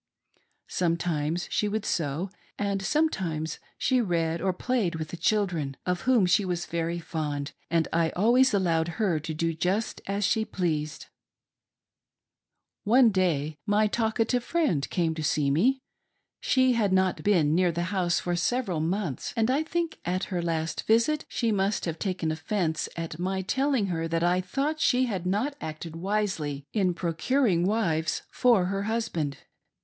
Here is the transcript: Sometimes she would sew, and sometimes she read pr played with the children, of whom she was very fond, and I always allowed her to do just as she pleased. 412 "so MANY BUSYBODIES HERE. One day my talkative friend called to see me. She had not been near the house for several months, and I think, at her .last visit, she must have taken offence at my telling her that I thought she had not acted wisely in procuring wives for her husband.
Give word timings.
Sometimes 0.67 1.47
she 1.51 1.67
would 1.67 1.85
sew, 1.85 2.31
and 2.57 2.81
sometimes 2.81 3.59
she 3.77 4.01
read 4.01 4.39
pr 4.39 4.49
played 4.51 4.95
with 4.95 5.09
the 5.09 5.15
children, 5.15 5.77
of 5.85 6.01
whom 6.01 6.25
she 6.25 6.43
was 6.43 6.65
very 6.65 6.97
fond, 6.97 7.51
and 7.69 7.87
I 7.93 8.09
always 8.15 8.51
allowed 8.51 8.87
her 8.97 9.19
to 9.19 9.33
do 9.35 9.53
just 9.53 10.01
as 10.07 10.23
she 10.25 10.43
pleased. 10.43 11.05
412 12.85 13.13
"so 13.13 13.29
MANY 13.29 13.49
BUSYBODIES 13.49 13.69
HERE. 13.69 13.77
One 13.77 13.77
day 13.77 13.77
my 13.77 13.85
talkative 13.87 14.43
friend 14.43 14.89
called 14.89 15.15
to 15.17 15.23
see 15.23 15.51
me. 15.51 15.81
She 16.41 16.73
had 16.73 16.91
not 16.91 17.21
been 17.23 17.53
near 17.53 17.71
the 17.71 17.83
house 17.93 18.19
for 18.19 18.35
several 18.35 18.79
months, 18.79 19.35
and 19.37 19.51
I 19.51 19.61
think, 19.61 19.99
at 20.03 20.23
her 20.33 20.41
.last 20.41 20.81
visit, 20.87 21.25
she 21.29 21.51
must 21.51 21.85
have 21.85 21.99
taken 21.99 22.31
offence 22.31 22.89
at 22.97 23.19
my 23.19 23.43
telling 23.43 23.85
her 23.85 24.07
that 24.07 24.23
I 24.23 24.41
thought 24.41 24.79
she 24.79 25.05
had 25.05 25.27
not 25.27 25.55
acted 25.61 25.95
wisely 25.95 26.65
in 26.73 26.95
procuring 26.95 27.67
wives 27.67 28.23
for 28.31 28.65
her 28.65 28.81
husband. 28.85 29.37